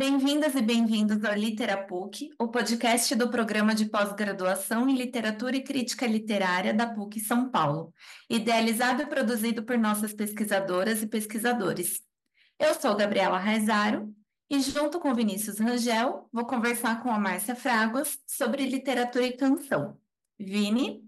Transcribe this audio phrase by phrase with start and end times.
[0.00, 6.06] Bem-vindas e bem-vindos ao Literapuc, o podcast do programa de pós-graduação em Literatura e Crítica
[6.06, 7.92] Literária da PUC São Paulo,
[8.26, 12.00] idealizado e produzido por nossas pesquisadoras e pesquisadores.
[12.58, 14.10] Eu sou Gabriela Raizaro
[14.48, 20.00] e, junto com Vinícius Rangel, vou conversar com a Márcia Fraguas sobre literatura e canção.
[20.38, 21.04] Vini?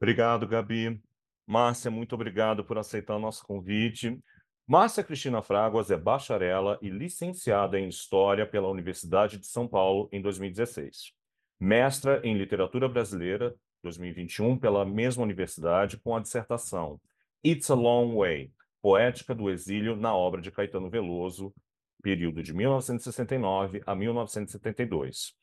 [0.00, 1.00] Obrigado, Gabi.
[1.46, 4.20] Márcia, muito obrigado por aceitar o nosso convite.
[4.66, 10.22] Márcia Cristina Fraguas é bacharela e licenciada em História pela Universidade de São Paulo em
[10.22, 11.12] 2016.
[11.58, 17.00] Mestra em Literatura Brasileira, 2021, pela mesma universidade, com a dissertação
[17.44, 21.52] It's a Long Way, Poética do Exílio na obra de Caetano Veloso,
[22.00, 25.34] período de 1969 a 1972.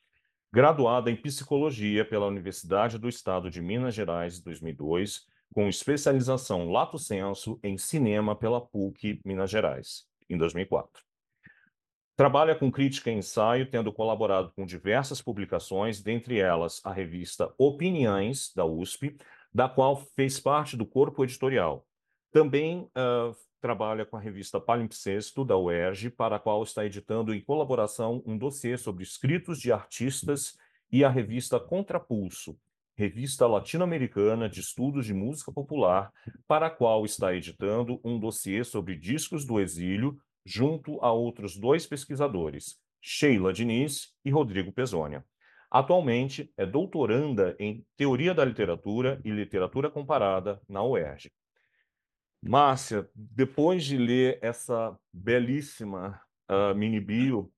[0.52, 7.60] Graduada em Psicologia pela Universidade do Estado de Minas Gerais, 2002, com especialização lato sensu
[7.64, 11.04] em cinema pela PUC Minas Gerais, em 2004.
[12.16, 18.52] Trabalha com crítica e ensaio, tendo colaborado com diversas publicações, dentre elas a revista Opiniões,
[18.54, 19.18] da USP,
[19.54, 21.88] da qual fez parte do corpo editorial.
[22.32, 27.42] Também uh, trabalha com a revista Palimpsesto, da UERJ, para a qual está editando em
[27.42, 30.58] colaboração um dossiê sobre escritos de artistas
[30.92, 32.58] e a revista Contrapulso,
[33.00, 36.12] revista latino-americana de estudos de música popular,
[36.46, 41.88] para a qual está editando um dossiê sobre discos do exílio, junto a outros dois
[41.88, 45.24] pesquisadores, Sheila Diniz e Rodrigo Pesonia.
[45.72, 51.32] Atualmente é doutoranda em Teoria da Literatura e Literatura Comparada na UERJ.
[52.44, 56.20] Márcia, depois de ler essa belíssima
[56.52, 57.50] uh, mini bio,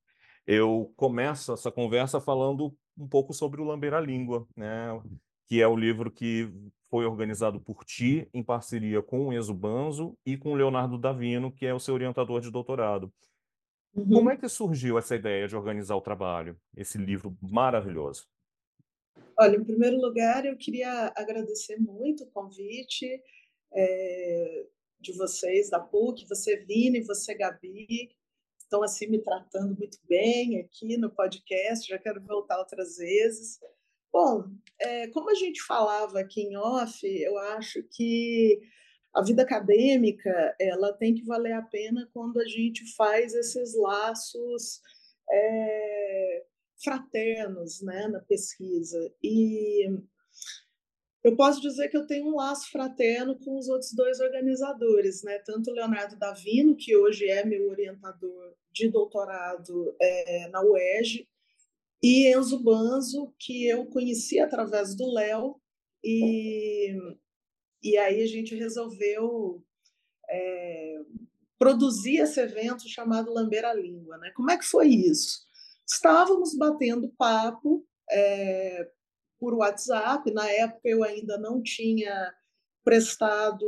[0.46, 4.90] eu começo essa conversa falando um pouco sobre o Lamber a Língua, né?
[5.46, 6.50] Que é o livro que
[6.90, 11.52] foi organizado por ti, em parceria com o Enzo Banzo e com o Leonardo Davino,
[11.52, 13.12] que é o seu orientador de doutorado.
[13.94, 14.10] Uhum.
[14.10, 18.28] Como é que surgiu essa ideia de organizar o trabalho, esse livro maravilhoso?
[19.38, 23.08] Olha, em primeiro lugar, eu queria agradecer muito o convite
[23.74, 24.66] é,
[25.00, 28.12] de vocês, da PUC, você, Vini, você, Gabi,
[28.60, 33.60] estão assim me tratando muito bem aqui no podcast, já quero voltar outras vezes.
[34.12, 34.46] Bom,
[34.80, 38.60] é, como a gente falava aqui em off, eu acho que
[39.14, 44.82] a vida acadêmica ela tem que valer a pena quando a gente faz esses laços
[45.30, 46.46] é,
[46.84, 49.14] fraternos né, na pesquisa.
[49.24, 49.88] E
[51.24, 55.38] eu posso dizer que eu tenho um laço fraterno com os outros dois organizadores, né?
[55.40, 61.28] tanto o Leonardo Davino, que hoje é meu orientador de doutorado é, na UERJ,
[62.02, 65.56] e Enzo Banzo, que eu conheci através do Léo,
[66.04, 66.96] e,
[67.84, 69.64] e aí a gente resolveu
[70.30, 71.00] é,
[71.60, 74.18] produzir esse evento chamado Lamber a Língua.
[74.18, 74.32] Né?
[74.36, 75.46] Como é que foi isso?
[75.88, 78.90] Estávamos batendo papo é,
[79.40, 82.34] por WhatsApp, na época eu ainda não tinha
[82.84, 83.64] prestado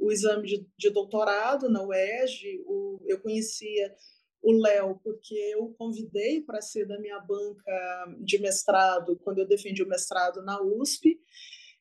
[0.00, 3.94] o exame de, de doutorado na UERJ, o, eu conhecia
[4.42, 9.82] o Léo, porque eu convidei para ser da minha banca de mestrado quando eu defendi
[9.82, 11.18] o mestrado na USP.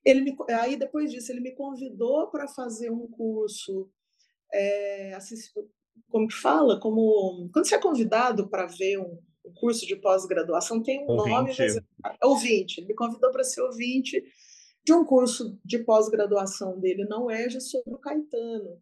[0.03, 3.89] Ele me, aí depois disso ele me convidou para fazer um curso,
[4.53, 5.35] é, assim,
[6.09, 10.81] como que fala, como quando você é convidado para ver um, um, curso de pós-graduação
[10.81, 11.29] tem um ouvinte.
[11.29, 11.77] nome, mas,
[12.21, 12.79] é ouvinte.
[12.79, 14.23] Ele me convidou para ser ouvinte
[14.85, 18.81] de um curso de pós-graduação dele na UERJ sobre o Caetano.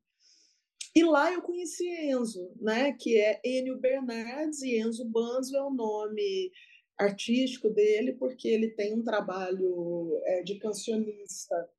[0.96, 5.70] E lá eu conheci Enzo, né, que é Enio Bernardes, e Enzo Banzo é o
[5.70, 6.50] nome
[6.98, 11.70] artístico dele, porque ele tem um trabalho é, de cancionista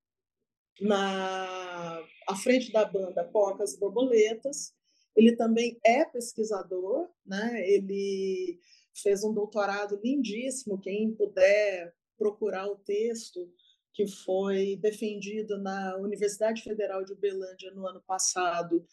[0.79, 4.75] na à frente da banda Porcas e Borboletas.
[5.17, 7.67] Ele também é pesquisador, né?
[7.67, 8.61] Ele
[8.95, 13.51] fez um doutorado lindíssimo, quem puder procurar o texto
[13.95, 18.87] que foi defendido na Universidade Federal de Uberlândia no ano passado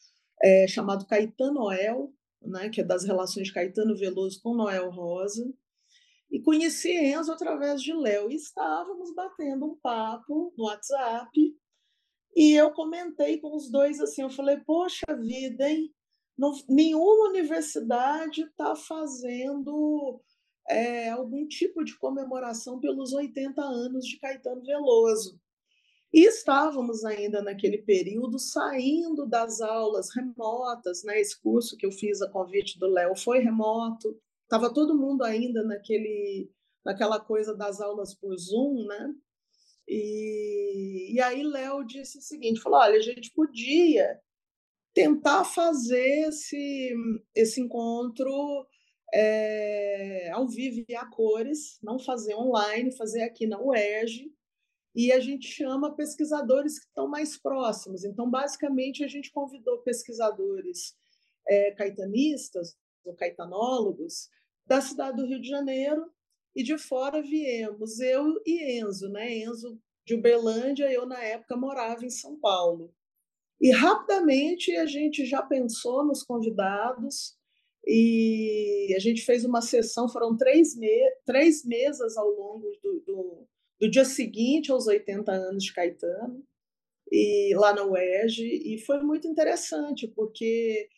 [0.43, 5.51] é, chamado Caetano Noel, né, que é das relações de Caetano Veloso com Noel Rosa,
[6.29, 8.29] e conheci Enzo através de Léo.
[8.29, 11.31] Estávamos batendo um papo no WhatsApp,
[12.35, 15.93] e eu comentei com os dois assim, eu falei, poxa vida, hein?
[16.37, 20.19] Não, nenhuma universidade está fazendo
[20.67, 25.39] é, algum tipo de comemoração pelos 80 anos de Caetano Veloso.
[26.13, 31.19] E estávamos ainda naquele período saindo das aulas remotas, né?
[31.19, 34.15] Esse curso que eu fiz a convite do Léo foi remoto.
[34.43, 36.51] Estava todo mundo ainda naquele,
[36.85, 39.15] naquela coisa das aulas por Zoom, né?
[39.87, 44.19] E, e aí Léo disse o seguinte, falou, olha, a gente podia
[44.93, 46.93] tentar fazer esse,
[47.33, 48.67] esse encontro
[49.11, 54.31] é, ao vivo e a cores, não fazer online, fazer aqui na UERJ,
[54.95, 58.03] e a gente chama pesquisadores que estão mais próximos.
[58.03, 60.95] Então, basicamente, a gente convidou pesquisadores
[61.47, 64.29] é, caetanistas ou caetanólogos
[64.65, 66.09] da cidade do Rio de Janeiro,
[66.55, 69.39] e de fora viemos eu e Enzo, né?
[69.39, 72.93] Enzo de Uberlândia, eu na época morava em São Paulo.
[73.59, 77.35] E rapidamente a gente já pensou nos convidados
[77.85, 80.89] e a gente fez uma sessão, foram três, me
[81.25, 83.47] três mesas ao longo do, do,
[83.79, 86.43] do dia seguinte aos 80 anos de Caetano,
[87.11, 90.89] e lá na UERJ, e foi muito interessante, porque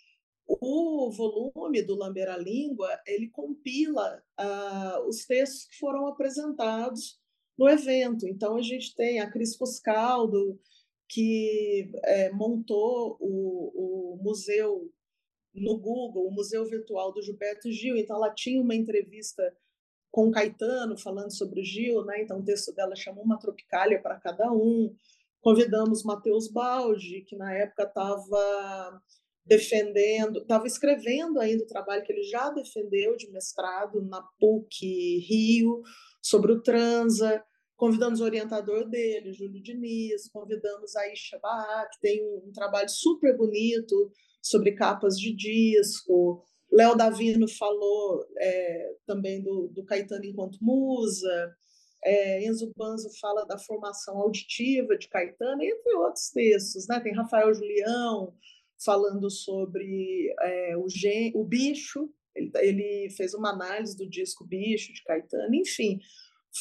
[0.47, 7.19] o volume do Lamber a Língua, ele compila uh, os textos que foram apresentados
[7.57, 8.27] no evento.
[8.27, 10.59] Então, a gente tem a Cris Fuscaldo,
[11.09, 14.91] que é, montou o, o museu
[15.53, 17.95] no Google, o Museu Virtual do Gilberto Gil.
[17.95, 19.43] Então, ela tinha uma entrevista
[20.15, 22.21] com Caetano falando sobre o Gil, né?
[22.21, 24.95] Então, o texto dela chamou uma tropicália para cada um.
[25.41, 29.01] Convidamos Matheus Baldi, que na época estava
[29.45, 35.81] defendendo, estava escrevendo ainda o trabalho que ele já defendeu de mestrado na PUC Rio
[36.21, 37.43] sobre o transa.
[37.75, 42.87] Convidamos o orientador dele, Júlio Diniz, convidamos a Aisha Bahá, que tem um, um trabalho
[42.87, 46.41] super bonito sobre capas de disco.
[46.71, 51.55] Léo Davino falou é, também do, do, Caetano enquanto musa.
[52.03, 56.87] É, Enzo Banzo fala da formação auditiva de Caetano, entre outros textos.
[56.87, 56.99] Né?
[56.99, 58.33] Tem Rafael Julião
[58.83, 62.09] falando sobre é, o, gen, o bicho.
[62.35, 65.55] Ele, ele fez uma análise do disco Bicho de Caetano.
[65.55, 65.99] Enfim,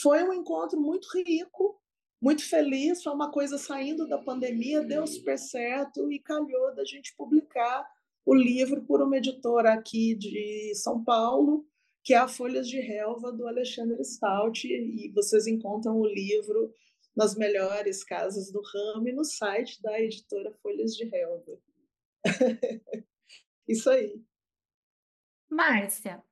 [0.00, 1.80] foi um encontro muito rico,
[2.22, 3.02] muito feliz.
[3.02, 7.84] Foi uma coisa saindo da pandemia, deu super certo e calhou da gente publicar
[8.24, 11.66] o livro por uma editora aqui de São Paulo,
[12.02, 14.66] que é a Folhas de Relva, do Alexandre Stout.
[14.66, 16.72] E vocês encontram o livro
[17.16, 21.58] nas melhores casas do ramo e no site da editora Folhas de Relva.
[23.68, 24.20] Isso aí.
[25.48, 26.22] Márcia,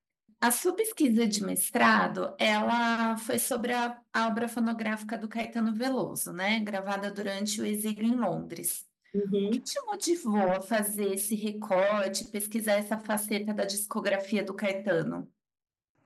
[0.41, 6.59] a sua pesquisa de mestrado, ela foi sobre a, obra fonográfica do Caetano Veloso, né?
[6.59, 8.85] Gravada durante o exílio em Londres.
[9.15, 9.49] Uhum.
[9.49, 15.31] O que te motivou a fazer esse recorte, pesquisar essa faceta da discografia do Caetano?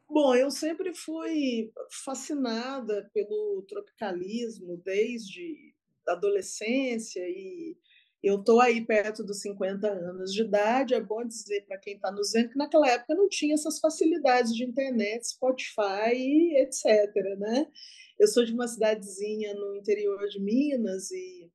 [0.09, 1.73] Bom, eu sempre fui
[2.05, 5.75] fascinada pelo tropicalismo desde
[6.09, 7.77] a adolescência e
[8.23, 12.11] eu estou aí perto dos 50 anos de idade, é bom dizer para quem está
[12.11, 17.13] nos vendo que naquela época não tinha essas facilidades de internet, Spotify, etc.
[17.39, 17.71] Né?
[18.19, 21.51] Eu sou de uma cidadezinha no interior de Minas e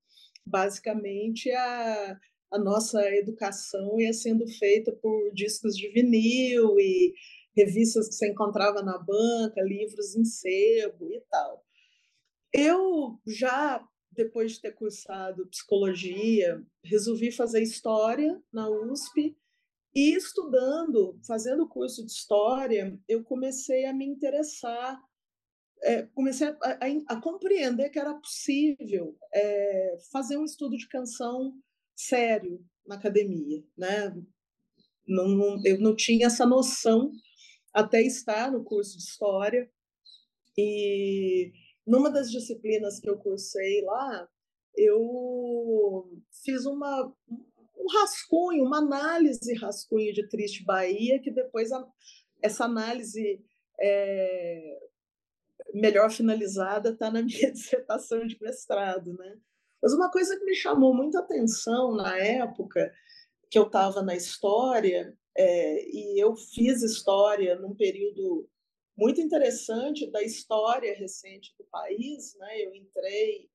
[0.51, 2.19] basicamente a,
[2.51, 7.13] a nossa educação ia sendo feita por discos de vinil e
[7.55, 11.65] revistas que você encontrava na banca, livros em sebo e tal.
[12.53, 19.37] Eu já depois de ter cursado psicologia, resolvi fazer história na USP
[19.95, 25.01] e estudando, fazendo curso de história, eu comecei a me interessar,
[25.83, 31.53] é, comecei a, a, a, compreender que era possível é, fazer um estudo de canção
[31.95, 34.15] sério na academia, né?
[35.07, 37.11] Não, não, eu não tinha essa noção
[37.73, 39.69] até estar no curso de história
[40.57, 41.51] e
[41.85, 44.27] numa das disciplinas que eu cursei lá,
[44.75, 46.09] eu
[46.43, 51.85] fiz uma, um rascunho, uma análise rascunho de Triste Bahia, que depois a,
[52.41, 53.43] essa análise
[53.79, 54.79] é,
[55.73, 59.13] melhor finalizada está na minha dissertação de mestrado.
[59.13, 59.37] Né?
[59.81, 62.93] Mas uma coisa que me chamou muita atenção na época
[63.49, 68.49] que eu estava na história, é, e eu fiz história num período
[68.97, 72.35] muito interessante da história recente do país.
[72.37, 72.65] Né?
[72.65, 73.49] Eu entrei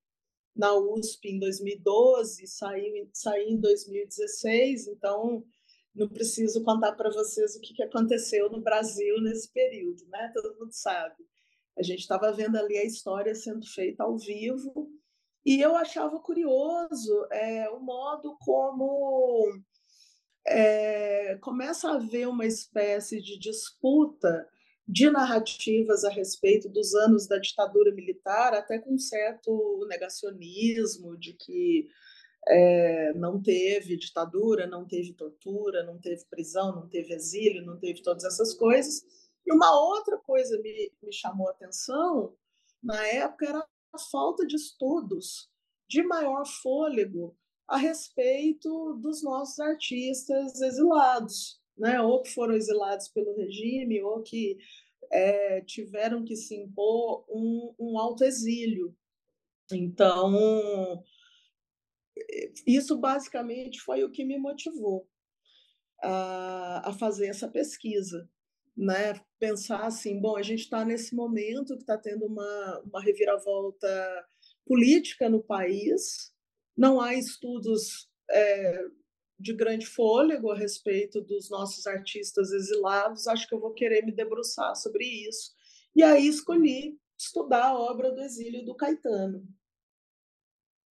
[0.55, 5.45] na USP em 2012, saí, saí em 2016, então
[5.95, 10.31] não preciso contar para vocês o que, aconteceu no Brasil nesse período, né?
[10.35, 11.17] todo mundo sabe.
[11.79, 14.91] A gente estava vendo ali a história sendo feita ao vivo
[15.45, 19.53] e eu achava curioso é, o modo como
[20.47, 24.49] é, começa a haver uma espécie de disputa
[24.89, 31.89] de narrativas a respeito dos anos da ditadura militar, até com certo negacionismo de que
[32.49, 38.01] é, não teve ditadura, não teve tortura, não teve prisão, não teve exílio, não teve
[38.03, 39.05] todas essas coisas.
[39.47, 42.35] E uma outra coisa me, me chamou a atenção
[42.83, 45.51] na época era a falta de estudos
[45.89, 47.37] de maior fôlego
[47.69, 52.01] a respeito dos nossos artistas exilados né?
[52.01, 54.59] ou que foram exilados pelo regime, ou que
[55.11, 58.97] é, tiveram que se impor um, um autoexílio.
[59.71, 61.05] Então,
[62.67, 65.09] isso basicamente foi o que me motivou
[66.03, 68.29] a, a fazer essa pesquisa.
[68.77, 69.19] Né?
[69.39, 74.27] Pensar assim, bom, a gente está nesse momento que está tendo uma, uma reviravolta
[74.67, 76.33] política no país,
[76.77, 78.85] não há estudos é,
[79.39, 84.13] de grande fôlego a respeito dos nossos artistas exilados, acho que eu vou querer me
[84.13, 85.53] debruçar sobre isso.
[85.95, 89.47] E aí escolhi estudar a obra do exílio do Caetano.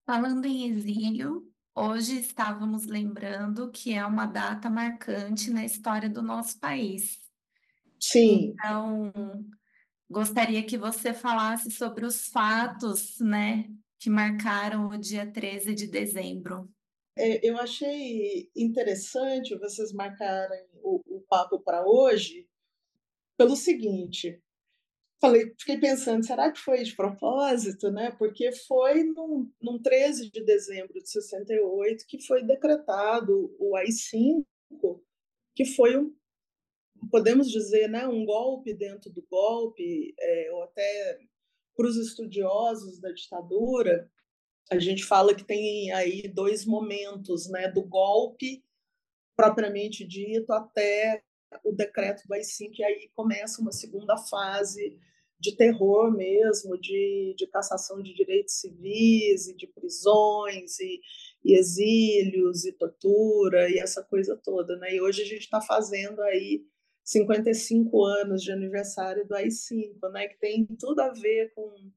[0.06, 6.60] Falando em exílio, hoje estávamos lembrando que é uma data marcante na história do nosso
[6.60, 7.23] país.
[8.06, 8.54] Sim.
[8.54, 9.14] Então,
[10.10, 13.66] gostaria que você falasse sobre os fatos, né,
[13.98, 16.70] que marcaram o dia 13 de dezembro.
[17.16, 22.46] É, eu achei interessante vocês marcarem o, o papo para hoje
[23.38, 24.38] pelo seguinte.
[25.22, 28.12] Falei, fiquei pensando, será que foi de propósito, né?
[28.12, 34.44] Porque foi num, num 13 de dezembro de 68 que foi decretado o AI-5,
[35.56, 36.14] que foi um,
[37.10, 41.20] podemos dizer, né, um golpe dentro do golpe, é, ou até
[41.76, 44.10] para os estudiosos da ditadura,
[44.72, 48.64] a gente fala que tem aí dois momentos, né, do golpe
[49.36, 51.24] propriamente dito até
[51.64, 54.98] o decreto do AI-5, e aí começa uma segunda fase
[55.40, 61.02] de terror mesmo, de, de cassação de direitos civis e de prisões e,
[61.44, 64.96] e exílios e tortura e essa coisa toda, né?
[64.96, 66.66] E hoje a gente está fazendo aí
[67.04, 70.28] 55 anos de aniversário do AI-5, né?
[70.28, 71.92] Que tem tudo a ver com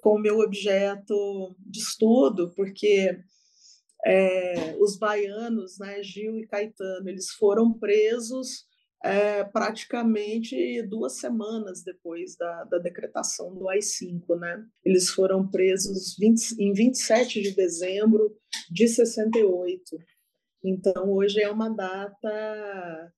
[0.00, 3.18] com o meu objeto de estudo, porque
[4.04, 8.64] é, os baianos, né, Gil e Caetano, eles foram presos
[9.02, 14.38] é, praticamente duas semanas depois da, da decretação do AI-5.
[14.38, 14.64] Né?
[14.84, 18.34] Eles foram presos 20, em 27 de dezembro
[18.70, 19.82] de 68.
[20.62, 23.12] Então, hoje é uma data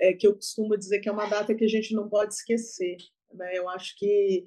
[0.00, 2.96] é, que eu costumo dizer que é uma data que a gente não pode esquecer.
[3.32, 3.56] Né?
[3.56, 4.46] Eu acho que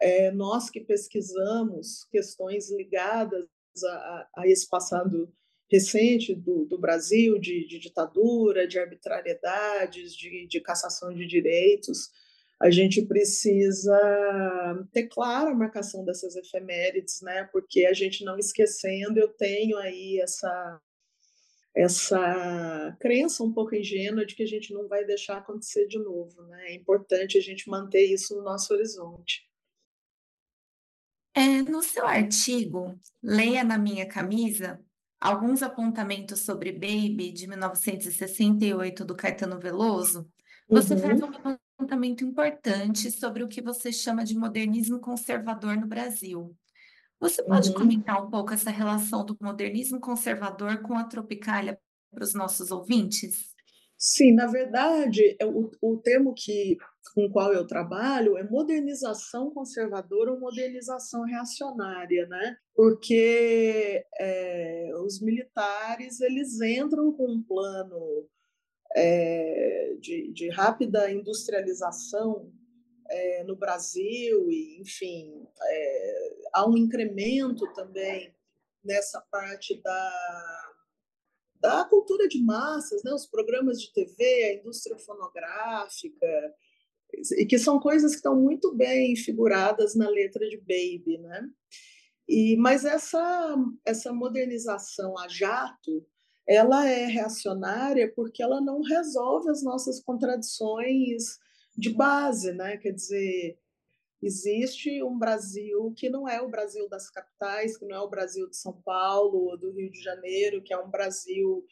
[0.00, 3.46] é, nós que pesquisamos questões ligadas
[3.84, 5.32] a, a esse passado
[5.70, 12.10] recente do, do Brasil, de, de, ditadura, de arbitrariedades, de, de cassação de direitos,
[12.60, 13.98] a gente precisa
[14.92, 17.48] ter clara a marcação dessas efemérides, né?
[17.52, 20.80] Porque a gente não esquecendo, eu tenho aí essa
[21.76, 26.40] essa crença um pouco ingênua de que a gente não vai deixar acontecer de novo,
[26.44, 26.70] né?
[26.70, 29.46] É importante a gente manter isso no nosso horizonte.
[31.34, 34.82] É, no seu artigo, Leia na Minha Camisa,
[35.20, 40.26] alguns apontamentos sobre Baby, de 1968, do Caetano Veloso,
[40.66, 41.00] você uhum.
[41.00, 46.56] faz um apontamento importante sobre o que você chama de modernismo conservador no Brasil.
[47.20, 47.74] Você pode uhum.
[47.74, 51.78] comentar um pouco essa relação do modernismo conservador com a Tropicália
[52.10, 53.56] para os nossos ouvintes?
[53.98, 56.76] Sim, na verdade, é o, o termo que,
[57.14, 62.58] com o qual eu trabalho é modernização conservadora ou modernização reacionária, né?
[62.74, 68.28] Porque é, os militares eles entram com um plano
[68.94, 72.52] é, de, de, rápida industrialização
[73.08, 78.34] é, no Brasil e, enfim, é, há um incremento também
[78.82, 80.62] nessa parte da
[81.58, 83.12] da cultura de massas, né?
[83.12, 86.54] os programas de TV, a indústria fonográfica,
[87.38, 91.48] e que são coisas que estão muito bem figuradas na letra de Baby, né?
[92.28, 96.06] E mas essa essa modernização a jato,
[96.46, 101.38] ela é reacionária porque ela não resolve as nossas contradições
[101.76, 102.76] de base, né?
[102.76, 103.58] Quer dizer,
[104.22, 108.48] existe um Brasil que não é o Brasil das capitais, que não é o Brasil
[108.48, 111.64] de São Paulo ou do Rio de Janeiro, que é um Brasil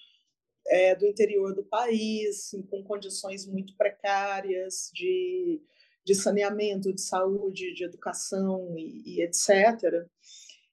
[0.68, 5.60] é, do interior do país, com condições muito precárias de,
[6.04, 10.06] de saneamento, de saúde, de educação e, e etc.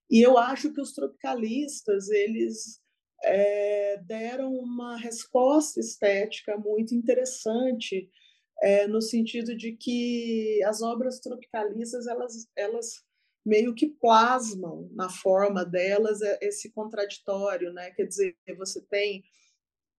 [0.10, 2.82] E eu acho que os tropicalistas eles
[3.24, 8.10] é, deram uma resposta estética muito interessante
[8.62, 13.04] é, no sentido de que as obras tropicalistas elas, elas
[13.46, 17.92] meio que plasmam na forma delas esse contraditório, né?
[17.92, 19.24] Quer dizer, você tem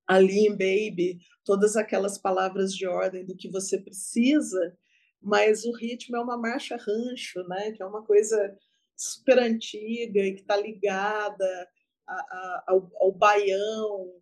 [0.06, 4.76] ali em Baby todas aquelas palavras de ordem do que você precisa,
[5.20, 7.72] mas o ritmo é uma marcha rancho, né?
[7.72, 8.56] Que é uma coisa
[8.96, 11.68] super antiga e que está ligada
[12.06, 14.12] a, a, ao, ao baião,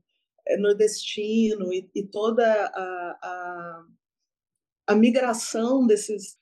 [0.46, 3.86] é, nordestino e, e toda a, a,
[4.92, 6.38] a, migração desses,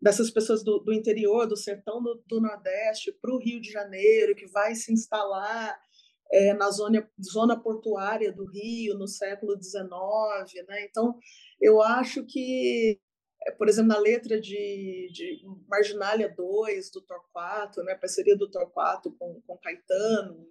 [0.00, 4.34] dessas pessoas do, do interior, do sertão do, do Nordeste para o Rio de Janeiro,
[4.34, 5.78] que vai se instalar
[6.32, 10.66] é, na zona, zona portuária do Rio no século XIX.
[10.66, 10.86] Né?
[10.86, 11.18] Então,
[11.60, 12.98] eu acho que,
[13.46, 17.94] é, por exemplo, na letra de, de Marginália 2, do Torquato, né?
[17.94, 20.48] parceria do Torquato com, com Caetano,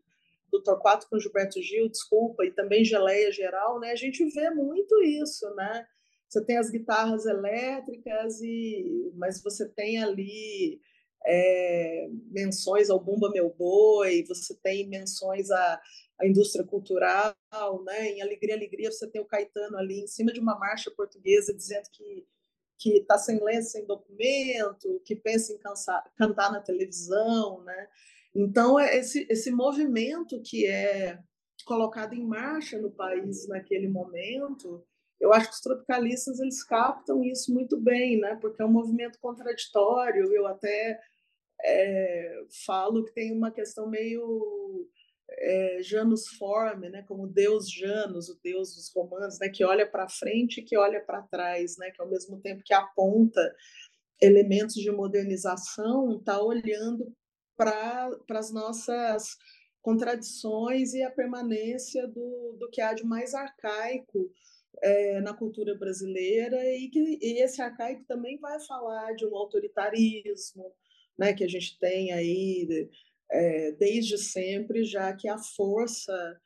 [0.51, 3.91] do Torquato com Gilberto Gil, desculpa, e também Geleia Geral, né?
[3.91, 5.87] A gente vê muito isso, né?
[6.31, 10.79] Você tem as guitarras elétricas e mas você tem ali
[11.25, 15.81] é, menções ao Bumba Meu Boi, você tem menções à,
[16.17, 17.35] à indústria cultural,
[17.83, 18.11] né?
[18.11, 21.89] Em Alegria, Alegria, você tem o Caetano ali em cima de uma marcha portuguesa dizendo
[21.91, 22.25] que
[22.79, 27.87] que está sem lenço, sem documento, que pensa em cansar, cantar na televisão, né?
[28.33, 31.19] Então, é esse, esse movimento que é
[31.63, 34.83] colocado em marcha no país naquele momento,
[35.21, 38.35] eu acho que os tropicalistas eles captam isso muito bem, né?
[38.41, 40.33] porque é um movimento contraditório.
[40.33, 40.99] Eu até
[41.63, 44.89] é, falo que tem uma questão meio
[45.29, 47.03] é, Janus Forme, né?
[47.03, 49.47] como Deus Janus, o Deus dos romanos, né?
[49.49, 51.91] que olha para frente e que olha para trás, né?
[51.91, 53.55] que ao mesmo tempo que aponta
[54.19, 57.15] elementos de modernização, está olhando
[57.55, 59.37] para as nossas
[59.83, 64.31] contradições e a permanência do, do que há de mais arcaico
[64.81, 70.71] é, na cultura brasileira e que e esse arcaico também vai falar de um autoritarismo,
[71.17, 72.89] né, que a gente tem aí
[73.31, 76.39] é, desde sempre, já que a força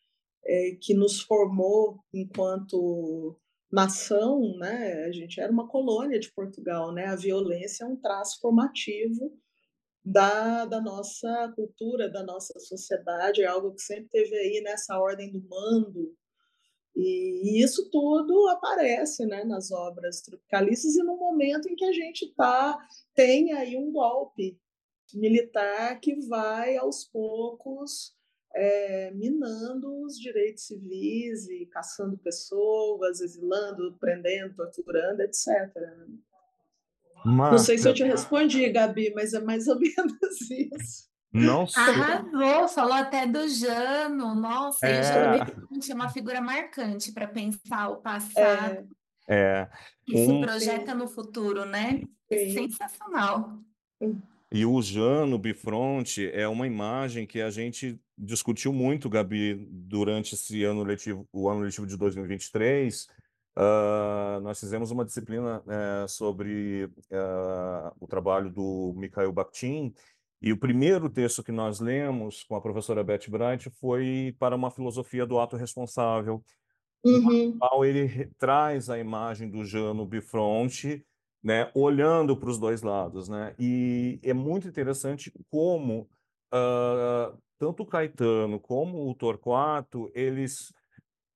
[0.46, 3.40] é, que nos formou enquanto
[3.72, 8.40] nação, né, a gente era uma colônia de Portugal, né, a violência é um traço
[8.40, 9.32] formativo
[10.06, 15.32] da, da nossa cultura, da nossa sociedade, é algo que sempre teve aí nessa ordem
[15.32, 16.16] do mando.
[16.96, 22.34] E, isso tudo aparece né, nas obras tropicalistas e no momento em que a gente
[22.34, 22.78] tá,
[23.14, 24.58] tem aí um golpe
[25.14, 28.16] militar que vai aos poucos
[28.54, 35.48] é, minando os direitos civis e caçando pessoas, exilando, prendendo, torturando, etc.
[37.26, 41.10] Não sei se eu te respondi, Gabi, mas é mais ou menos isso.
[41.36, 41.84] Não sei.
[41.84, 44.34] Arrasou, falou até do Jano.
[44.34, 45.02] Nossa, é...
[45.90, 48.88] é uma figura marcante para pensar o passado.
[49.28, 49.68] É.
[50.06, 50.26] Que um...
[50.26, 52.02] se projeta no futuro, né?
[52.32, 52.52] Sim.
[52.54, 53.60] Sensacional.
[54.52, 60.64] E o Jano Bifronte é uma imagem que a gente discutiu muito, Gabi, durante esse
[60.64, 63.08] ano letivo, o ano letivo de 2023,
[63.58, 69.94] Uh, nós fizemos uma disciplina uh, sobre uh, o trabalho do Mikhail Bakhtin,
[70.46, 74.70] e o primeiro texto que nós lemos com a professora Beth Bright foi para uma
[74.70, 76.44] filosofia do ato responsável,
[77.04, 77.48] uhum.
[77.48, 81.04] no qual ele traz a imagem do Jano Bifronte,
[81.44, 83.28] né, olhando para os dois lados.
[83.28, 83.56] Né?
[83.58, 86.08] E é muito interessante como
[87.58, 90.72] tanto o Caetano como o Torquato, eles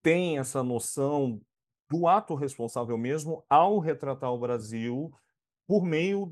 [0.03, 1.41] têm essa noção
[1.89, 5.11] do ato responsável mesmo ao retratar o Brasil
[5.67, 6.31] por meio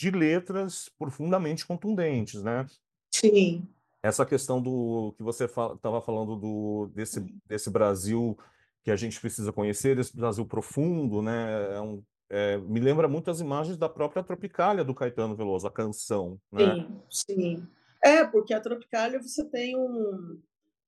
[0.00, 2.66] de letras profundamente contundentes, né?
[3.14, 3.68] Sim.
[4.02, 8.38] Essa questão do que você estava falando do desse desse Brasil
[8.82, 11.76] que a gente precisa conhecer, desse Brasil profundo, né?
[11.76, 15.70] É um, é, me lembra muito as imagens da própria Tropicália do Caetano Veloso, a
[15.70, 16.40] canção.
[16.50, 16.76] Né?
[16.76, 17.68] Sim, sim.
[18.02, 20.40] É, porque a Tropicália você tem um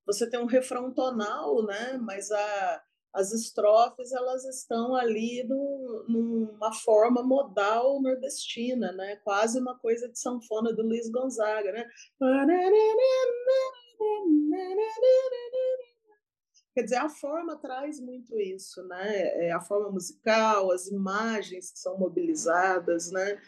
[0.07, 1.99] você tem um refrão tonal, né?
[2.01, 2.81] Mas a
[3.13, 5.43] as estrofes elas estão ali
[6.07, 9.17] numa forma modal nordestina, né?
[9.17, 11.87] Quase uma coisa de sanfona do Luiz Gonzaga, né?
[16.73, 19.45] Quer dizer, a forma traz muito isso, né?
[19.45, 23.39] É a forma musical, as imagens que são mobilizadas, né?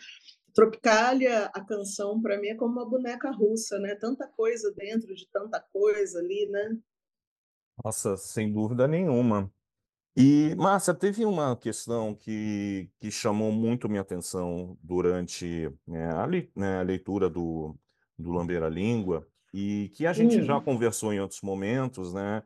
[0.53, 3.95] Tropicália, a canção, para mim, é como uma boneca russa, né?
[3.95, 6.77] Tanta coisa dentro de tanta coisa ali, né?
[7.83, 9.51] Nossa, sem dúvida nenhuma.
[10.17, 16.25] E, Márcia, teve uma questão que, que chamou muito minha atenção durante né, a,
[16.55, 17.75] né, a leitura do,
[18.17, 20.61] do Lamber a Língua, e que a gente já hum.
[20.61, 22.41] conversou em outros momentos, né,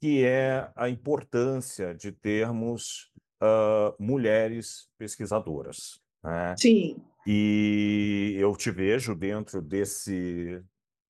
[0.00, 3.10] que é a importância de termos
[3.42, 6.00] uh, mulheres pesquisadoras.
[6.22, 6.54] Né?
[6.56, 6.96] Sim.
[7.26, 10.62] E eu te vejo dentro desse,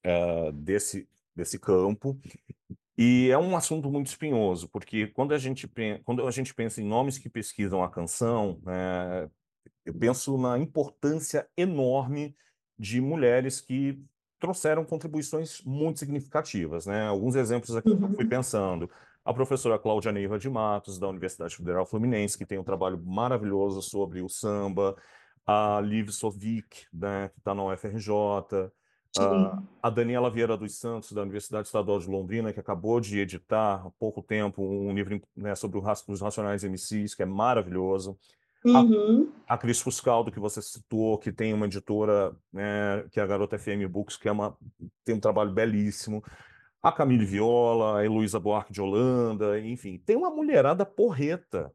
[0.05, 2.19] uh, desse, desse campo,
[3.03, 5.67] e é um assunto muito espinhoso, porque quando a gente,
[6.05, 9.27] quando a gente pensa em nomes que pesquisam a canção, é,
[9.87, 12.37] eu penso na importância enorme
[12.79, 13.99] de mulheres que
[14.39, 16.85] trouxeram contribuições muito significativas.
[16.85, 17.07] Né?
[17.07, 18.29] Alguns exemplos aqui que eu fui uhum.
[18.29, 18.91] pensando.
[19.25, 23.81] a professora Cláudia Neiva de Matos, da Universidade Federal Fluminense, que tem um trabalho maravilhoso
[23.81, 24.95] sobre o samba,
[25.47, 28.13] a Liv Sovic, né, que está na UFRJ,
[29.19, 33.87] a, a Daniela Vieira dos Santos, da Universidade Estadual de Londrina, que acabou de editar
[33.87, 38.19] há pouco tempo um livro né, sobre o, os Racionais MCs, que é maravilhoso.
[38.65, 39.33] Uhum.
[39.49, 43.27] A, a Cris Fuscaldo, que você citou, que tem uma editora, né, que é a
[43.27, 44.57] Garota FM Books, que é uma,
[45.05, 46.23] tem um trabalho belíssimo.
[46.83, 51.73] A Camille Viola, a Heloísa Buarque de Holanda, enfim, tem uma mulherada porreta.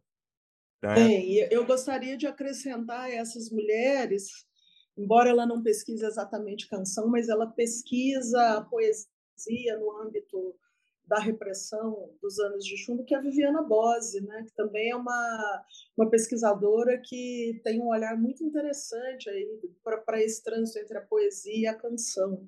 [0.81, 0.95] Né?
[0.95, 4.45] Bem, eu gostaria de acrescentar a essas mulheres
[4.97, 10.55] embora ela não pesquise exatamente canção, mas ela pesquisa a poesia no âmbito
[11.07, 14.43] da repressão dos anos de chumbo, que é a Viviana Bose, né?
[14.43, 19.29] que também é uma, uma pesquisadora que tem um olhar muito interessante
[19.83, 22.47] para esse trânsito entre a poesia e a canção,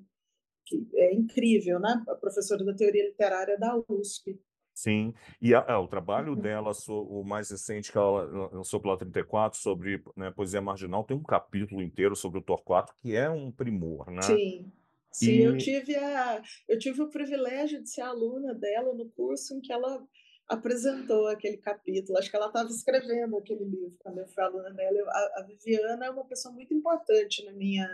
[0.66, 2.02] que é incrível, né?
[2.08, 4.40] a professora da teoria literária da USP.
[4.78, 5.12] Sim,
[5.42, 6.40] e a, a, o trabalho uhum.
[6.40, 11.16] dela, so, o mais recente que ela lançou pela 34, sobre né, poesia marginal, tem
[11.16, 14.22] um capítulo inteiro sobre o Torquato, que é um primor, né?
[14.22, 14.72] Sim,
[15.10, 15.42] sim, e...
[15.42, 19.72] eu, tive a, eu tive o privilégio de ser aluna dela no curso em que
[19.72, 20.00] ela
[20.48, 22.16] apresentou aquele capítulo.
[22.16, 24.96] Acho que ela estava escrevendo aquele livro quando eu fui aluna dela.
[25.08, 27.88] a, a Viviana é uma pessoa muito importante na minha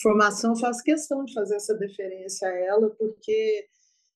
[0.00, 3.68] formação, faço questão de fazer essa deferência a ela, porque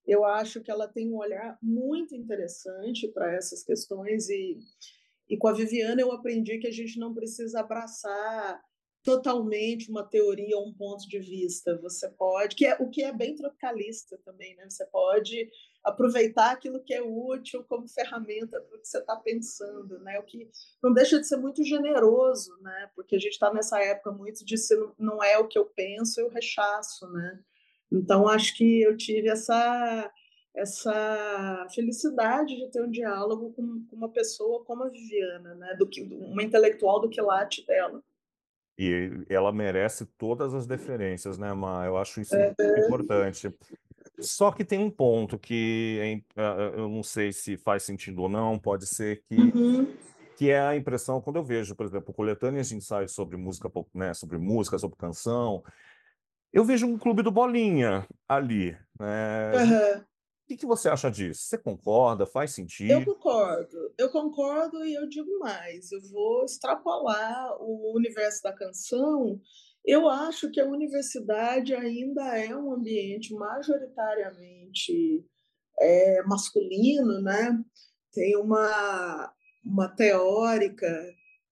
[0.07, 4.59] eu acho que ela tem um olhar muito interessante para essas questões e,
[5.29, 8.63] e com a Viviana eu aprendi que a gente não precisa abraçar
[9.07, 11.79] totalmente uma teoria ou um ponto de vista.
[11.79, 14.69] Você pode, que é o que é bem tropicalista também, né?
[14.69, 15.49] Você pode
[15.85, 20.19] aproveitar aquilo que é útil como ferramenta para o que você está pensando, né?
[20.19, 20.51] O que
[20.83, 22.91] não deixa de ser muito generoso, né?
[22.97, 26.21] Porque a gente está nessa época muito de se não é o que eu penso,
[26.21, 27.41] eu rechaço, né?
[27.91, 30.11] Então, acho que eu tive essa,
[30.55, 35.77] essa felicidade de ter um diálogo com, com uma pessoa como a Viviana, né?
[35.79, 38.03] do que, uma intelectual do quilate dela.
[38.79, 41.87] E ela merece todas as deferências, né, Ma?
[41.87, 42.55] Eu acho isso é.
[42.59, 43.55] muito importante.
[44.19, 46.23] Só que tem um ponto que
[46.77, 49.95] eu não sei se faz sentido ou não, pode ser que, uhum.
[50.37, 54.15] que é a impressão, quando eu vejo, por exemplo, coletâneas de ensaios sobre música, né,
[54.15, 55.63] sobre música, sobre canção,
[56.53, 58.77] eu vejo um clube do Bolinha ali.
[58.99, 59.53] Né?
[59.55, 60.01] Uhum.
[60.01, 61.43] O que, que você acha disso?
[61.43, 62.25] Você concorda?
[62.25, 62.93] Faz sentido?
[62.93, 63.95] Eu concordo.
[63.99, 65.91] Eu concordo e eu digo mais.
[65.91, 69.41] Eu vou extrapolar o universo da canção.
[69.85, 75.25] Eu acho que a universidade ainda é um ambiente majoritariamente
[75.81, 77.59] é, masculino, né?
[78.13, 79.33] Tem uma,
[79.65, 80.89] uma teórica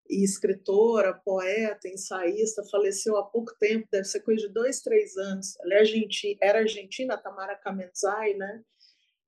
[0.08, 5.58] e escritora, poeta, ensaísta, faleceu há pouco tempo, deve ser coisa de dois, três anos.
[5.60, 8.62] Ela é argentina, era argentina, Tamara Kamenzai, né?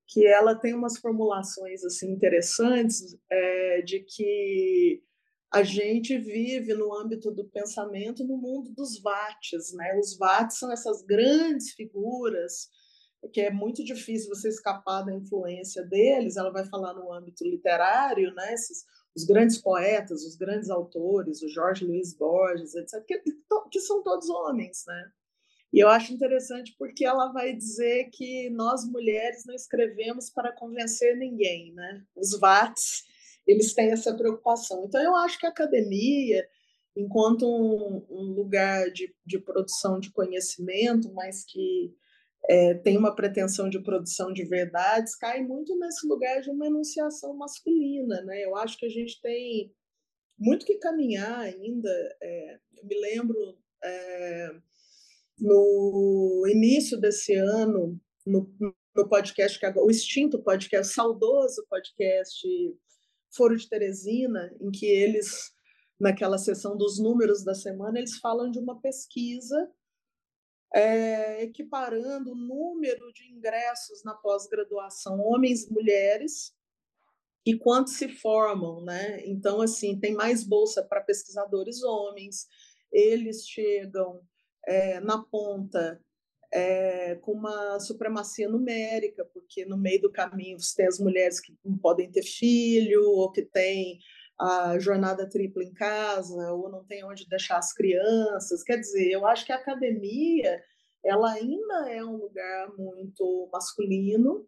[0.07, 5.03] que ela tem umas formulações assim interessantes é, de que
[5.53, 9.97] a gente vive no âmbito do pensamento no mundo dos vates, né?
[9.99, 12.69] Os vates são essas grandes figuras
[13.33, 16.37] que é muito difícil você escapar da influência deles.
[16.37, 18.53] Ela vai falar no âmbito literário, né?
[18.53, 18.85] Esses,
[19.17, 23.19] os grandes poetas, os grandes autores, o Jorge Luiz Borges, etc., que,
[23.71, 25.11] que são todos homens, né?
[25.73, 31.17] E eu acho interessante porque ela vai dizer que nós mulheres não escrevemos para convencer
[31.17, 32.03] ninguém, né?
[32.15, 33.05] Os VATs,
[33.47, 34.85] eles têm essa preocupação.
[34.85, 36.47] Então, eu acho que a academia,
[36.95, 41.91] enquanto um, um lugar de, de produção de conhecimento, mas que
[42.49, 47.35] é, tem uma pretensão de produção de verdades, cai muito nesse lugar de uma enunciação
[47.35, 48.21] masculina.
[48.21, 48.43] Né?
[48.43, 49.73] Eu acho que a gente tem
[50.37, 51.89] muito que caminhar ainda.
[52.21, 54.51] É, eu me lembro é,
[55.39, 58.49] no início desse ano, no,
[58.95, 62.47] no podcast, que o extinto podcast, o saudoso podcast
[63.35, 65.51] Foro de Teresina, em que eles,
[65.99, 69.69] naquela sessão dos números da semana, eles falam de uma pesquisa
[70.73, 76.53] é, equiparando o número de ingressos na pós-graduação, homens e mulheres,
[77.45, 79.25] e quantos se formam, né?
[79.25, 82.45] Então, assim, tem mais bolsa para pesquisadores homens,
[82.91, 84.21] eles chegam
[84.65, 86.01] é, na ponta
[86.51, 91.55] é, com uma supremacia numérica, porque no meio do caminho você tem as mulheres que
[91.63, 93.99] não podem ter filho, ou que têm
[94.39, 98.63] a jornada tripla em casa ou não tem onde deixar as crianças.
[98.63, 100.63] Quer dizer, eu acho que a academia
[101.03, 104.47] ela ainda é um lugar muito masculino.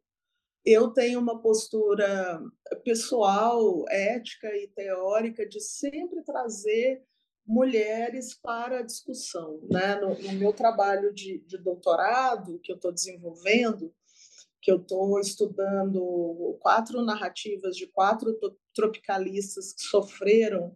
[0.65, 2.41] Eu tenho uma postura
[2.83, 7.03] pessoal, ética e teórica de sempre trazer
[7.45, 9.59] mulheres para a discussão.
[9.71, 9.95] Né?
[9.95, 13.93] No, no meu trabalho de, de doutorado, que eu estou desenvolvendo,
[14.61, 18.37] que eu estou estudando quatro narrativas de quatro
[18.73, 20.75] tropicalistas que sofreram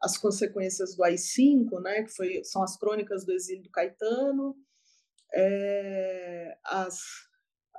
[0.00, 4.56] as consequências do AI-5, né, que foi, são as crônicas do exílio do Caetano,
[5.34, 7.00] é, as,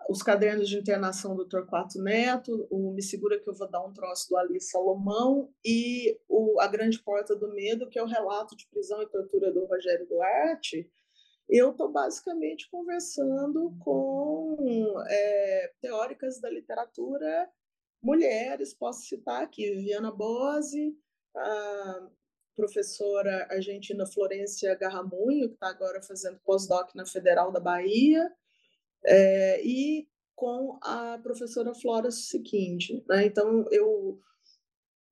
[0.09, 3.93] os cadernos de internação do Torquato Neto, o Me Segura que eu vou dar um
[3.93, 8.55] troço do Ali Salomão e o A Grande Porta do Medo, que é o relato
[8.55, 10.91] de prisão e tortura do Rogério Duarte,
[11.49, 17.49] eu estou basicamente conversando com é, teóricas da literatura
[18.01, 20.95] mulheres, posso citar aqui Viviana Bose,
[21.35, 22.07] a
[22.55, 28.31] professora argentina Florência Garramunho, que está agora fazendo pós-doc na Federal da Bahia,
[29.05, 33.03] é, e com a professora Flora Siquinde.
[33.07, 33.25] Né?
[33.25, 34.19] Então, eu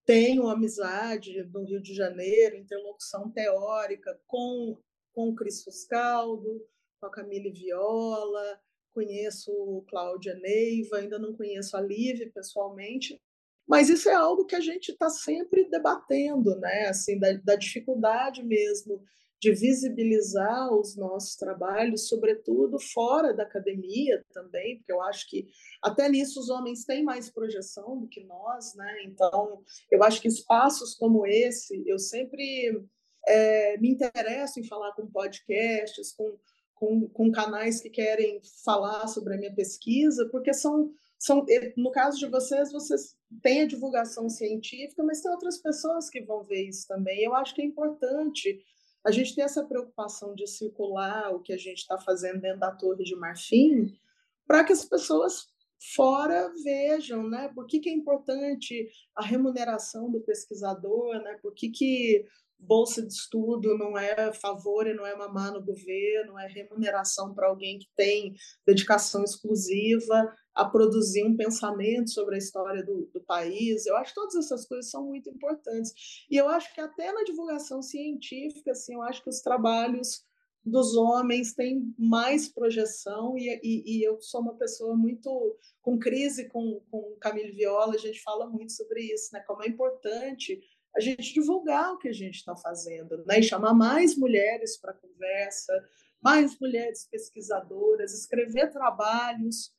[0.06, 4.78] tenho amizade no Rio de Janeiro, interlocução teórica com,
[5.18, 6.64] com o Cris Fuscaldo,
[7.00, 8.62] com a Camille Viola,
[8.94, 13.20] conheço Cláudia Neiva, ainda não conheço a Live pessoalmente,
[13.68, 16.86] mas isso é algo que a gente está sempre debatendo, né?
[16.90, 19.02] Assim, da, da, dificuldade mesmo
[19.42, 25.48] de visibilizar os nossos trabalhos, sobretudo fora da academia também, porque eu acho que
[25.82, 29.04] até nisso os homens têm mais projeção do que nós, né?
[29.06, 32.86] Então, eu acho que espaços como esse, eu sempre
[33.28, 36.38] é, me interesso em falar com podcasts, com,
[36.74, 41.44] com, com canais que querem falar sobre a minha pesquisa, porque são são,
[41.76, 46.44] no caso de vocês, vocês têm a divulgação científica, mas tem outras pessoas que vão
[46.44, 47.24] ver isso também.
[47.24, 48.64] Eu acho que é importante
[49.04, 52.72] a gente ter essa preocupação de circular o que a gente está fazendo dentro da
[52.72, 53.98] Torre de Marfim,
[54.46, 55.48] para que as pessoas
[55.96, 57.50] fora vejam, né?
[57.54, 61.38] Por que, que é importante a remuneração do pesquisador, né?
[61.42, 62.26] Por que, que
[62.60, 67.48] bolsa de estudo não é favor e não é mamar no governo, é remuneração para
[67.48, 68.34] alguém que tem
[68.66, 73.86] dedicação exclusiva a produzir um pensamento sobre a história do, do, país.
[73.86, 75.94] Eu acho que todas essas coisas são muito importantes.
[76.30, 80.26] E eu acho que até na divulgação científica, assim, eu acho que os trabalhos
[80.66, 86.50] dos homens têm mais projeção e, e, e eu sou uma pessoa muito com crise
[86.50, 89.40] com, com Camille Viola, a gente fala muito sobre isso, né?
[89.48, 90.60] Como é importante
[90.98, 93.40] a gente divulgar o que a gente está fazendo, né?
[93.40, 95.72] E chamar mais mulheres para conversa,
[96.20, 99.72] mais mulheres pesquisadoras, escrever trabalhos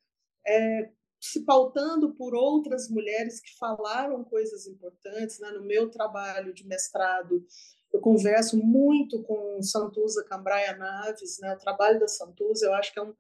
[0.47, 5.41] é, se pautando por outras mulheres que falaram coisas importantes.
[5.41, 5.51] Né?
[5.51, 7.45] No meu trabalho de mestrado,
[7.93, 11.53] eu converso muito com Santuza Cambraia Naves, né?
[11.55, 13.15] o trabalho da Santuza, eu acho que é um,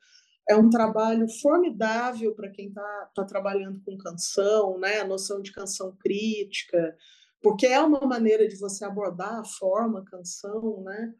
[0.50, 5.00] é um trabalho formidável para quem está tá trabalhando com canção, né?
[5.00, 6.96] a noção de canção crítica,
[7.42, 11.14] porque é uma maneira de você abordar a forma, a canção, né?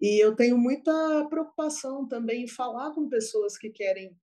[0.00, 4.16] E eu tenho muita preocupação também em falar com pessoas que querem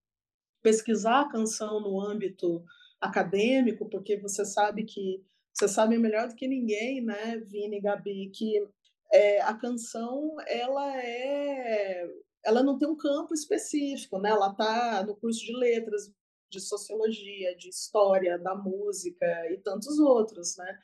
[0.61, 2.63] pesquisar a canção no âmbito
[2.99, 5.23] acadêmico, porque você sabe que
[5.53, 8.65] você sabe melhor do que ninguém, né, Vini Gabi, que
[9.11, 12.07] é, a canção ela é
[12.43, 14.29] ela não tem um campo específico, né?
[14.29, 16.11] Ela está no curso de letras,
[16.49, 20.79] de sociologia, de história, da música e tantos outros, né?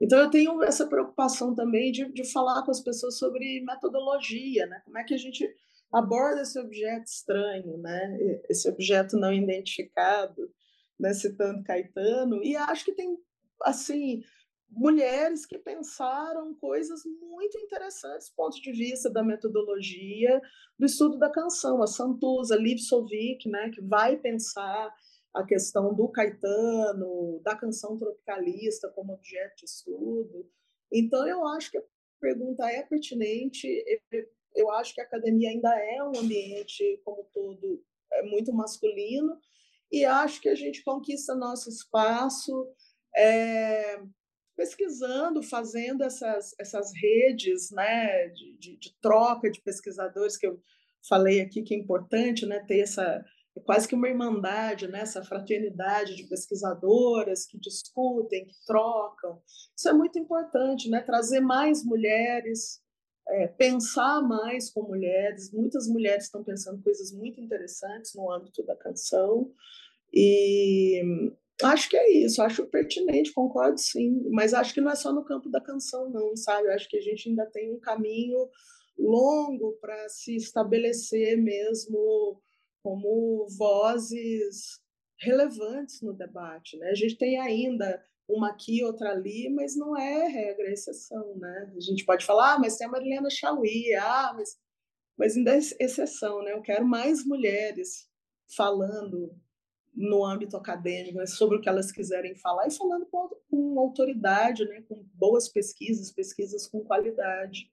[0.00, 4.80] Então eu tenho essa preocupação também de, de falar com as pessoas sobre metodologia, né?
[4.84, 5.48] Como é que a gente
[5.92, 8.18] aborda esse objeto estranho, né?
[8.48, 10.50] esse objeto não identificado,
[10.98, 11.12] né?
[11.14, 13.16] citando Caetano, e acho que tem,
[13.62, 14.22] assim,
[14.70, 20.40] mulheres que pensaram coisas muito interessantes do ponto de vista da metodologia
[20.78, 21.82] do estudo da canção.
[21.82, 23.70] A Santuza, Liv Sovic, né?
[23.70, 24.94] que vai pensar
[25.34, 30.50] a questão do Caetano, da canção tropicalista como objeto de estudo.
[30.92, 31.82] Então, eu acho que a
[32.20, 33.68] pergunta é pertinente
[34.58, 39.38] eu acho que a academia ainda é um ambiente, como todo, é muito masculino,
[39.90, 42.68] e acho que a gente conquista nosso espaço
[43.16, 44.02] é,
[44.56, 50.60] pesquisando, fazendo essas, essas redes né, de, de, de, troca de pesquisadores, que eu
[51.08, 53.24] falei aqui que é importante né, ter essa
[53.58, 59.42] é quase que uma irmandade, né, essa fraternidade de pesquisadoras que discutem, que trocam.
[59.76, 62.80] Isso é muito importante, né, trazer mais mulheres
[63.28, 65.52] é, pensar mais com mulheres.
[65.52, 69.52] Muitas mulheres estão pensando coisas muito interessantes no âmbito da canção.
[70.12, 71.02] E
[71.62, 75.24] acho que é isso, acho pertinente, concordo sim, mas acho que não é só no
[75.24, 76.68] campo da canção, não, sabe?
[76.68, 78.48] Acho que a gente ainda tem um caminho
[78.98, 82.40] longo para se estabelecer mesmo
[82.82, 84.80] como vozes
[85.20, 86.76] relevantes no debate.
[86.78, 86.90] Né?
[86.90, 91.72] A gente tem ainda uma aqui, outra ali, mas não é regra, é exceção, né?
[91.74, 94.58] A gente pode falar, ah, mas tem a Marilena Chauí, ah, mas,
[95.16, 96.52] mas ainda é exceção, né?
[96.52, 98.06] Eu quero mais mulheres
[98.54, 99.34] falando
[99.94, 104.64] no âmbito acadêmico, né, sobre o que elas quiserem falar e falando com, com autoridade,
[104.64, 107.68] né, com boas pesquisas, pesquisas com qualidade.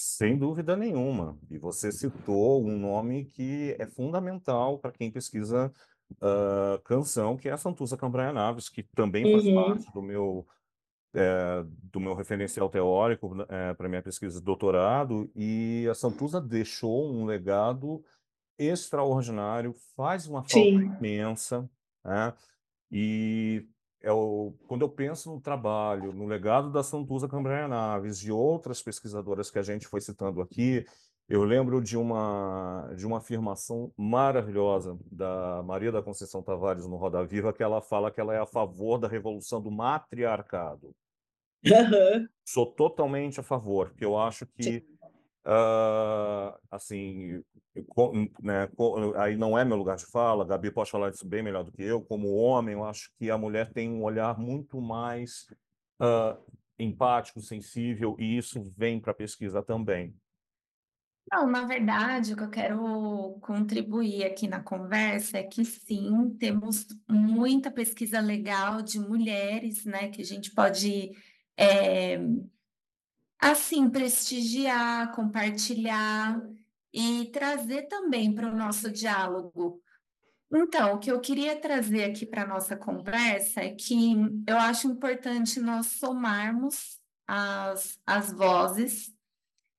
[0.00, 1.36] Sem dúvida nenhuma.
[1.50, 5.72] E você citou um nome que é fundamental para quem pesquisa
[6.12, 9.54] uh, canção, que é a Santuza Cambraia Naves, que também faz uhum.
[9.56, 10.46] parte do meu,
[11.12, 15.28] é, do meu referencial teórico é, para minha pesquisa de doutorado.
[15.34, 18.00] E a Santuza deixou um legado
[18.56, 20.94] extraordinário, faz uma falta Sim.
[20.96, 21.68] imensa,
[22.04, 22.32] né?
[22.88, 23.66] E
[24.02, 28.82] é o, quando eu penso no trabalho, no legado da Santuza Cambraia Naves e outras
[28.82, 30.84] pesquisadoras que a gente foi citando aqui,
[31.28, 37.24] eu lembro de uma, de uma afirmação maravilhosa da Maria da Conceição Tavares no Roda
[37.24, 40.94] Viva, que ela fala que ela é a favor da revolução do matriarcado.
[41.64, 42.28] Uhum.
[42.44, 44.86] Sou totalmente a favor, porque eu acho que
[45.48, 47.42] Uh, assim,
[48.42, 48.68] né,
[49.16, 51.82] aí não é meu lugar de fala, Gabi pode falar isso bem melhor do que
[51.82, 52.00] eu.
[52.00, 55.46] Como homem, eu acho que a mulher tem um olhar muito mais
[56.00, 56.38] uh,
[56.78, 60.14] empático, sensível, e isso vem para a pesquisa também.
[61.30, 66.86] Não, na verdade, o que eu quero contribuir aqui na conversa é que sim, temos
[67.06, 71.12] muita pesquisa legal de mulheres, né, que a gente pode
[71.54, 72.18] é,
[73.40, 76.42] Assim, prestigiar, compartilhar
[76.98, 79.80] e trazer também para o nosso diálogo.
[80.52, 84.88] Então, o que eu queria trazer aqui para a nossa conversa é que eu acho
[84.88, 89.14] importante nós somarmos as, as vozes.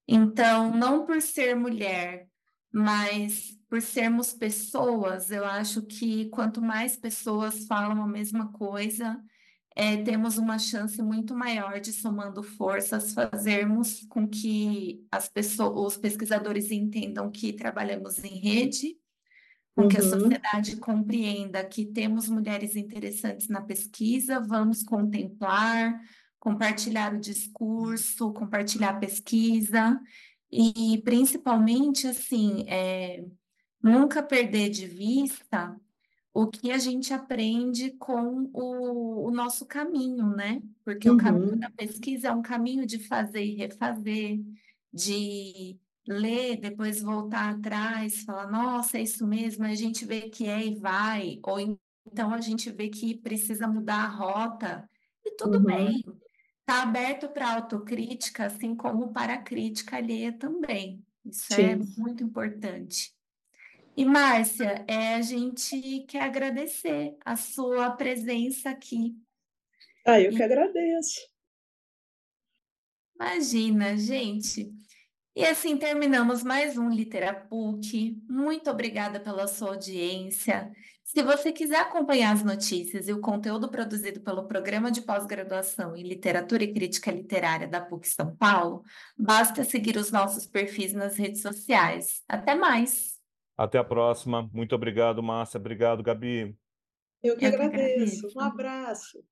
[0.07, 2.29] Então, não por ser mulher,
[2.71, 9.21] mas por sermos pessoas, eu acho que quanto mais pessoas falam a mesma coisa,
[9.75, 15.97] é, temos uma chance muito maior de, somando forças, fazermos com que as pessoas, os
[15.97, 18.97] pesquisadores entendam que trabalhamos em rede,
[19.75, 20.09] com que a uhum.
[20.09, 25.97] sociedade compreenda que temos mulheres interessantes na pesquisa, vamos contemplar,
[26.39, 29.99] compartilhar o discurso, compartilhar a pesquisa
[30.51, 33.23] e, principalmente, assim, é,
[33.81, 35.75] nunca perder de vista
[36.33, 40.61] o que a gente aprende com o, o nosso caminho, né?
[40.83, 41.15] Porque uhum.
[41.15, 41.59] o caminho uhum.
[41.59, 44.39] da pesquisa é um caminho de fazer e refazer,
[44.93, 50.65] de ler, depois voltar atrás, falar, nossa, é isso mesmo, a gente vê que é
[50.65, 54.89] e vai, ou então a gente vê que precisa mudar a rota,
[55.25, 55.63] e tudo uhum.
[55.63, 56.03] bem.
[56.61, 61.03] Está aberto para autocrítica, assim como para a crítica alheia também.
[61.25, 61.63] Isso é Sim.
[61.63, 63.13] é muito importante.
[63.99, 69.13] E, Márcia, é, a gente quer agradecer a sua presença aqui.
[70.07, 70.37] Ah, eu e...
[70.37, 71.19] que agradeço.
[73.13, 74.71] Imagina, gente.
[75.35, 78.17] E assim terminamos mais um Literapuc.
[78.29, 80.71] Muito obrigada pela sua audiência.
[81.03, 86.03] Se você quiser acompanhar as notícias e o conteúdo produzido pelo Programa de Pós-Graduação em
[86.03, 88.81] Literatura e Crítica Literária da PUC São Paulo,
[89.17, 92.23] basta seguir os nossos perfis nas redes sociais.
[92.29, 93.18] Até mais!
[93.59, 94.49] Até a próxima.
[94.53, 95.57] Muito obrigado, Márcia.
[95.59, 96.57] Obrigado, Gabi.
[97.21, 98.25] Eu que, Eu agradeço.
[98.25, 98.37] agradeço.
[98.37, 99.23] Um abraço.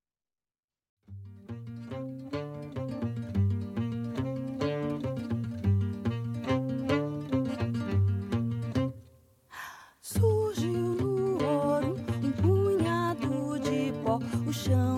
[10.02, 14.97] Surgiu no ouro um punhado de pó, o chão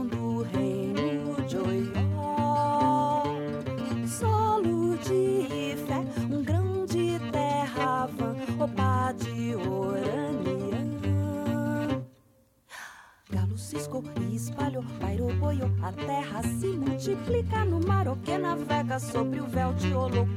[14.22, 19.46] E espalhou, pairou, boiou, a terra se multiplica no mar, o que navega sobre o
[19.46, 20.30] véu de Olocum.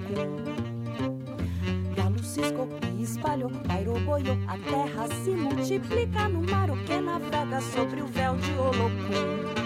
[1.94, 7.60] Galo ciscou e espalhou, pairou, boiou, a terra se multiplica no mar, o que navega
[7.60, 9.62] sobre o véu de Olocum.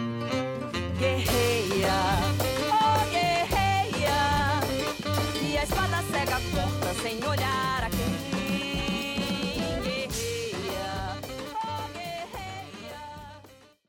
[0.99, 2.56] Guerreia,